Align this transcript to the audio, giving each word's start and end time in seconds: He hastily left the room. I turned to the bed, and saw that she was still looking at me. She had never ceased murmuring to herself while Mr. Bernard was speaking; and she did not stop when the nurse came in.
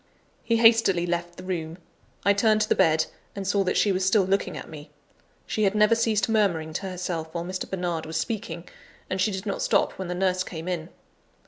He 0.43 0.57
hastily 0.57 1.05
left 1.05 1.37
the 1.37 1.43
room. 1.43 1.77
I 2.25 2.33
turned 2.33 2.61
to 2.61 2.69
the 2.69 2.73
bed, 2.73 3.05
and 3.35 3.47
saw 3.47 3.63
that 3.65 3.77
she 3.77 3.91
was 3.91 4.03
still 4.03 4.23
looking 4.23 4.57
at 4.57 4.67
me. 4.67 4.89
She 5.45 5.61
had 5.61 5.75
never 5.75 5.93
ceased 5.93 6.27
murmuring 6.27 6.73
to 6.73 6.87
herself 6.89 7.27
while 7.35 7.45
Mr. 7.45 7.69
Bernard 7.69 8.07
was 8.07 8.17
speaking; 8.17 8.67
and 9.11 9.21
she 9.21 9.29
did 9.29 9.45
not 9.45 9.61
stop 9.61 9.99
when 9.99 10.07
the 10.07 10.15
nurse 10.15 10.43
came 10.43 10.67
in. 10.67 10.89